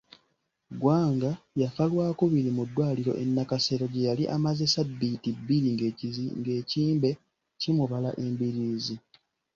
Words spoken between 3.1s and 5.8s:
e Nakasero gye yali amaze ssabbiiti bbiri